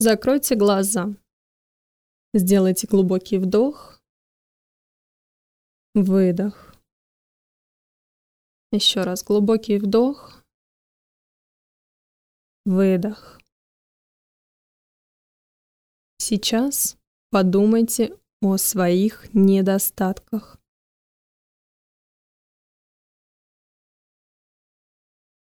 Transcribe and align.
Закройте 0.00 0.56
глаза. 0.56 1.14
Сделайте 2.34 2.88
глубокий 2.88 3.38
вдох. 3.38 4.02
Выдох. 5.94 6.74
Еще 8.72 9.04
раз 9.04 9.22
глубокий 9.22 9.78
вдох. 9.78 10.42
Выдох. 12.64 13.40
Сейчас 16.18 16.96
подумайте 17.30 18.18
о 18.40 18.56
своих 18.56 19.32
недостатках. 19.32 20.58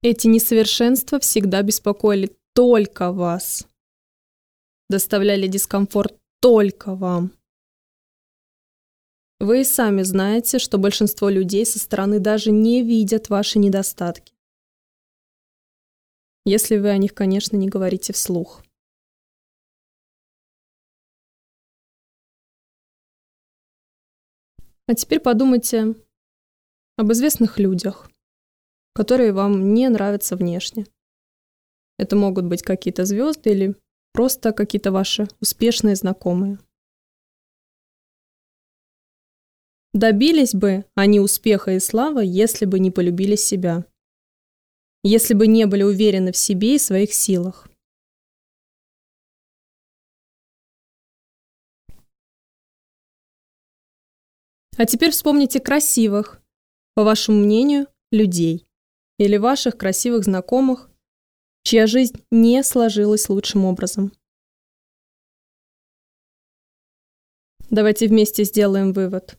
Эти 0.01 0.25
несовершенства 0.25 1.19
всегда 1.19 1.61
беспокоили 1.61 2.35
только 2.53 3.11
вас. 3.11 3.68
Доставляли 4.89 5.47
дискомфорт 5.47 6.17
только 6.39 6.95
вам. 6.95 7.31
Вы 9.39 9.61
и 9.61 9.63
сами 9.63 10.01
знаете, 10.01 10.57
что 10.57 10.79
большинство 10.79 11.29
людей 11.29 11.63
со 11.65 11.77
стороны 11.77 12.19
даже 12.19 12.51
не 12.51 12.81
видят 12.81 13.29
ваши 13.29 13.59
недостатки. 13.59 14.33
Если 16.43 16.77
вы 16.77 16.89
о 16.89 16.97
них, 16.97 17.13
конечно, 17.13 17.55
не 17.55 17.69
говорите 17.69 18.13
вслух. 18.13 18.63
А 24.87 24.95
теперь 24.95 25.19
подумайте 25.19 25.93
об 26.97 27.11
известных 27.11 27.59
людях, 27.59 28.09
которые 28.95 29.33
вам 29.33 29.75
не 29.75 29.87
нравятся 29.87 30.35
внешне. 30.35 30.87
Это 31.99 32.15
могут 32.15 32.45
быть 32.45 32.63
какие-то 32.63 33.05
звезды 33.05 33.51
или 33.51 33.75
просто 34.13 34.53
какие-то 34.53 34.91
ваши 34.91 35.27
успешные 35.39 35.95
знакомые. 35.95 36.59
Добились 39.93 40.53
бы 40.53 40.85
они 40.95 41.19
успеха 41.19 41.71
и 41.71 41.79
славы, 41.79 42.23
если 42.25 42.65
бы 42.65 42.79
не 42.79 42.91
полюбили 42.91 43.35
себя. 43.35 43.85
Если 45.03 45.33
бы 45.33 45.47
не 45.47 45.65
были 45.65 45.83
уверены 45.83 46.31
в 46.31 46.37
себе 46.37 46.75
и 46.75 46.79
своих 46.79 47.13
силах. 47.13 47.67
А 54.77 54.85
теперь 54.85 55.11
вспомните 55.11 55.59
красивых, 55.59 56.41
по 56.93 57.03
вашему 57.03 57.39
мнению, 57.39 57.87
людей 58.11 58.65
или 59.17 59.35
ваших 59.35 59.77
красивых 59.77 60.23
знакомых, 60.23 60.88
чья 61.69 61.85
жизнь 61.85 62.25
не 62.31 62.63
сложилась 62.63 63.29
лучшим 63.29 63.63
образом. 63.63 64.11
Давайте 67.69 68.07
вместе 68.07 68.43
сделаем 68.43 68.91
вывод. 68.91 69.37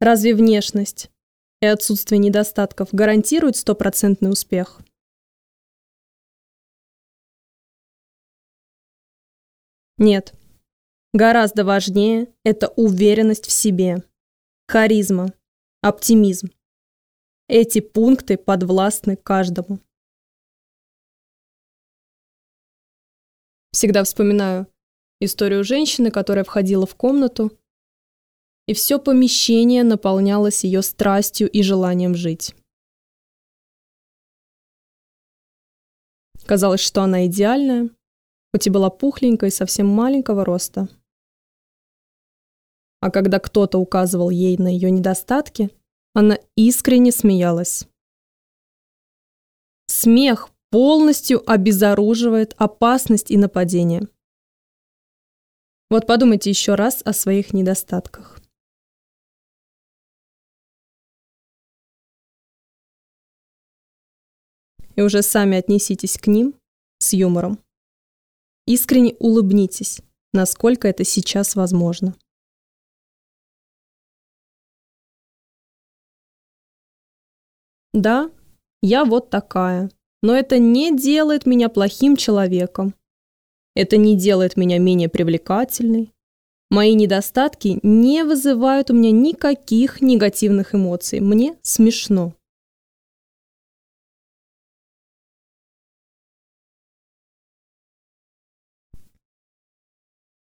Разве 0.00 0.34
внешность 0.34 1.08
и 1.60 1.66
отсутствие 1.66 2.18
недостатков 2.18 2.88
гарантируют 2.90 3.56
стопроцентный 3.56 4.28
успех? 4.28 4.80
Нет. 9.98 10.34
Гораздо 11.14 11.64
важнее– 11.64 12.34
это 12.44 12.70
уверенность 12.70 13.46
в 13.46 13.52
себе– 13.52 14.02
Харизма. 14.66 15.32
Оптимизм. 15.80 16.48
Эти 17.46 17.80
пункты 17.80 18.36
подвластны 18.36 19.14
каждому. 19.14 19.78
Всегда 23.76 24.04
вспоминаю 24.04 24.66
историю 25.20 25.62
женщины, 25.62 26.10
которая 26.10 26.44
входила 26.44 26.86
в 26.86 26.94
комнату, 26.94 27.52
и 28.66 28.72
все 28.72 28.98
помещение 28.98 29.84
наполнялось 29.84 30.64
ее 30.64 30.80
страстью 30.80 31.50
и 31.50 31.60
желанием 31.60 32.14
жить. 32.14 32.54
Казалось, 36.46 36.80
что 36.80 37.02
она 37.02 37.26
идеальная, 37.26 37.90
хоть 38.54 38.66
и 38.66 38.70
была 38.70 38.88
пухленькой, 38.88 39.50
совсем 39.50 39.86
маленького 39.88 40.46
роста– 40.46 40.88
а 43.00 43.10
когда 43.10 43.38
кто-то 43.38 43.76
указывал 43.76 44.30
ей 44.30 44.56
на 44.56 44.68
ее 44.68 44.90
недостатки, 44.90 45.68
она 46.14 46.38
искренне 46.56 47.12
смеялась. 47.12 47.86
Смех 49.86 50.48
полностью 50.70 51.42
обезоруживает 51.50 52.54
опасность 52.58 53.30
и 53.30 53.36
нападение. 53.36 54.08
Вот 55.88 56.06
подумайте 56.06 56.50
еще 56.50 56.74
раз 56.74 57.02
о 57.04 57.12
своих 57.12 57.52
недостатках. 57.52 58.40
И 64.96 65.02
уже 65.02 65.22
сами 65.22 65.58
отнеситесь 65.58 66.16
к 66.18 66.26
ним 66.26 66.58
с 66.98 67.12
юмором. 67.12 67.62
Искренне 68.66 69.14
улыбнитесь, 69.20 70.00
насколько 70.32 70.88
это 70.88 71.04
сейчас 71.04 71.54
возможно. 71.54 72.16
Да, 77.92 78.30
я 78.82 79.04
вот 79.04 79.30
такая. 79.30 79.90
Но 80.22 80.34
это 80.34 80.58
не 80.58 80.96
делает 80.96 81.46
меня 81.46 81.68
плохим 81.68 82.16
человеком. 82.16 82.94
Это 83.74 83.96
не 83.96 84.16
делает 84.16 84.56
меня 84.56 84.78
менее 84.78 85.08
привлекательной. 85.08 86.12
Мои 86.70 86.94
недостатки 86.94 87.78
не 87.82 88.24
вызывают 88.24 88.90
у 88.90 88.94
меня 88.94 89.12
никаких 89.12 90.00
негативных 90.00 90.74
эмоций. 90.74 91.20
Мне 91.20 91.56
смешно. 91.62 92.34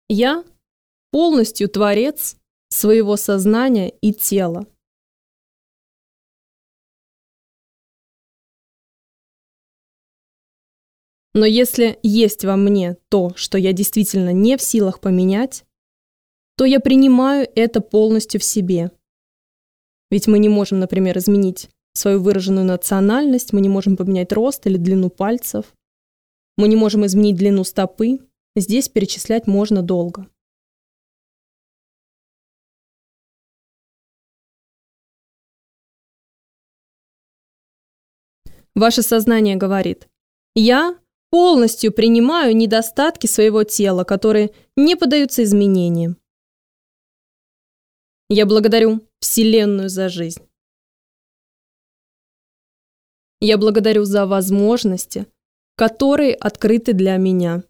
Я 0.08 0.46
полностью 1.12 1.68
творец 1.68 2.38
своего 2.70 3.18
сознания 3.18 3.90
и 4.02 4.14
тела. 4.14 4.68
Но 11.36 11.46
если 11.46 12.00
есть 12.02 12.46
во 12.46 12.56
мне 12.56 12.96
то, 13.10 13.34
что 13.36 13.58
я 13.58 13.74
действительно 13.74 14.32
не 14.32 14.56
в 14.56 14.62
силах 14.62 15.02
поменять, 15.02 15.66
то 16.56 16.64
я 16.64 16.80
принимаю 16.80 17.46
это 17.56 17.82
полностью 17.82 18.40
в 18.40 18.44
себе. 18.46 18.90
Ведь 20.10 20.28
мы 20.28 20.40
не 20.40 20.48
можем, 20.48 20.80
например, 20.80 21.18
изменить 21.18 21.70
свою 21.92 22.22
выраженную 22.22 22.66
национальность, 22.66 23.52
мы 23.52 23.60
не 23.60 23.68
можем 23.68 23.98
поменять 23.98 24.32
рост 24.32 24.66
или 24.66 24.78
длину 24.78 25.10
пальцев, 25.10 25.76
мы 26.56 26.70
не 26.70 26.78
можем 26.78 27.06
изменить 27.06 27.36
длину 27.36 27.66
стопы, 27.66 28.20
здесь 28.56 28.88
перечислять 28.88 29.46
можно 29.46 29.82
долго. 29.82 30.30
Ваше 38.74 39.02
сознание 39.02 39.58
говорит, 39.58 40.08
я 40.56 40.98
полностью 41.30 41.92
принимаю 41.92 42.56
недостатки 42.56 43.28
своего 43.28 43.64
тела, 43.64 44.04
которые 44.04 44.52
не 44.76 44.96
поддаются 44.96 45.44
изменениям. 45.44 46.18
Я 48.30 48.46
благодарю 48.46 49.08
Вселенную 49.20 49.90
за 49.90 50.10
жизнь. 50.10 50.42
Я 53.40 53.58
благодарю 53.58 54.06
за 54.06 54.26
возможности, 54.26 55.28
которые 55.76 56.34
открыты 56.34 56.94
для 56.94 57.18
меня. 57.18 57.64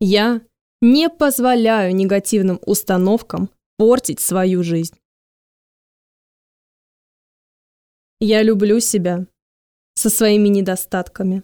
Я 0.00 0.42
не 0.80 1.08
позволяю 1.10 1.94
негативным 1.94 2.60
установкам 2.64 3.50
портить 3.76 4.20
свою 4.20 4.62
жизнь. 4.62 4.96
Я 8.20 8.42
люблю 8.42 8.78
себя 8.78 9.26
со 9.98 10.10
своими 10.10 10.46
недостатками. 10.46 11.42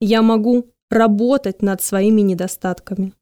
Я 0.00 0.20
могу 0.20 0.74
работать 0.90 1.62
над 1.62 1.80
своими 1.80 2.22
недостатками. 2.22 3.14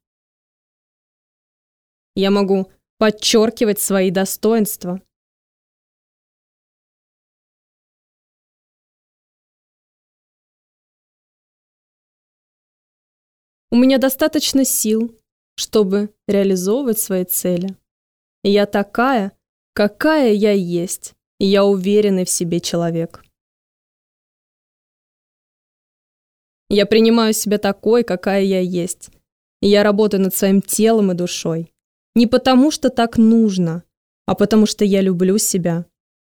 Я 2.15 2.31
могу 2.31 2.71
подчеркивать 2.97 3.79
свои 3.79 4.09
достоинства. 4.09 4.99
У 13.69 13.75
меня 13.75 13.99
достаточно 13.99 14.65
сил, 14.65 15.15
чтобы 15.55 16.15
реализовывать 16.27 16.97
свои 16.97 17.25
цели. 17.25 17.77
я 18.41 18.65
такая, 18.65 19.33
какая 19.73 20.33
я 20.33 20.53
есть, 20.53 21.13
я 21.37 21.63
уверенный 21.63 22.25
в 22.25 22.29
себе 22.31 22.59
человек. 22.59 23.23
Я 26.69 26.85
принимаю 26.85 27.33
себя 27.33 27.57
такой, 27.57 28.03
какая 28.03 28.43
я 28.43 28.59
есть. 28.59 29.09
Я 29.61 29.83
работаю 29.83 30.21
над 30.21 30.35
своим 30.35 30.61
телом 30.61 31.11
и 31.11 31.15
душой. 31.15 31.73
Не 32.15 32.27
потому, 32.27 32.71
что 32.71 32.89
так 32.89 33.17
нужно, 33.17 33.83
а 34.25 34.35
потому 34.35 34.65
что 34.65 34.85
я 34.85 35.01
люблю 35.01 35.37
себя 35.37 35.85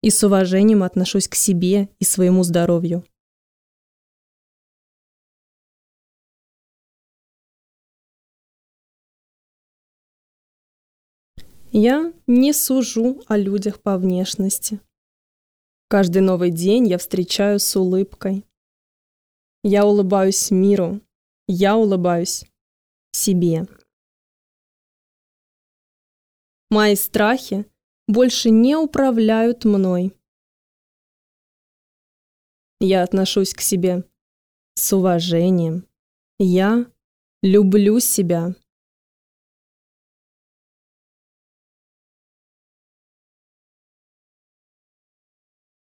и 0.02 0.10
с 0.10 0.22
уважением 0.22 0.82
отношусь 0.82 1.26
к 1.26 1.34
себе 1.34 1.88
и 1.98 2.04
своему 2.04 2.42
здоровью. 2.42 3.04
Я 11.72 12.12
не 12.26 12.52
сужу 12.52 13.22
о 13.26 13.36
людях 13.36 13.82
по 13.82 13.98
внешности. 13.98 14.80
Каждый 15.88 16.22
новый 16.22 16.50
день 16.50 16.86
я 16.88 16.96
встречаю 16.96 17.58
с 17.58 17.76
улыбкой. 17.76 18.45
Я 19.68 19.84
улыбаюсь 19.84 20.52
миру. 20.52 21.00
Я 21.48 21.76
улыбаюсь 21.76 22.44
себе. 23.10 23.66
Мои 26.70 26.94
страхи 26.94 27.66
больше 28.06 28.50
не 28.50 28.76
управляют 28.76 29.64
мной. 29.64 30.16
Я 32.78 33.02
отношусь 33.02 33.54
к 33.54 33.60
себе 33.60 34.04
с 34.76 34.92
уважением. 34.92 35.88
Я 36.38 36.86
люблю 37.42 37.98
себя. 37.98 38.54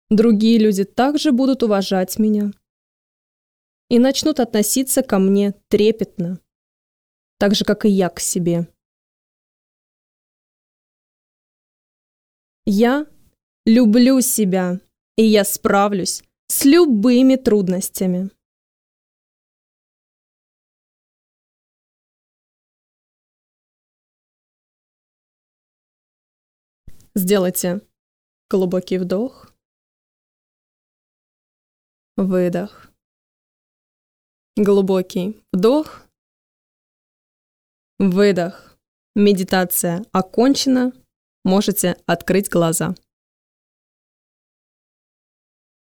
Другие 0.09 0.59
люди 0.59 0.85
также 0.85 1.33
будут 1.33 1.61
уважать 1.61 2.17
меня 2.17 2.53
и 3.89 3.99
начнут 3.99 4.39
относиться 4.39 5.03
ко 5.03 5.19
мне 5.19 5.53
трепетно, 5.67 6.39
так 7.37 7.55
же, 7.55 7.65
как 7.65 7.85
и 7.85 7.89
я 7.89 8.09
к 8.09 8.19
себе. 8.19 8.67
Я 12.65 13.05
люблю 13.65 14.21
себя, 14.21 14.79
и 15.17 15.23
я 15.23 15.43
справлюсь 15.43 16.23
с 16.47 16.65
любыми 16.65 17.35
трудностями. 17.35 18.31
Сделайте 27.13 27.81
глубокий 28.49 28.97
вдох 28.97 29.55
выдох. 32.17 32.94
Глубокий 34.57 35.41
вдох, 35.51 36.07
выдох. 37.99 38.77
Медитация 39.13 40.05
окончена. 40.13 40.93
Можете 41.43 41.97
открыть 42.05 42.49
глаза. 42.49 42.95